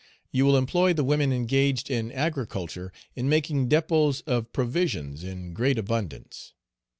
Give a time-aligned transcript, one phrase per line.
[0.31, 5.77] You will employ the women engaged in agriculture in making depôts of provisions in great
[5.77, 6.53] abundance.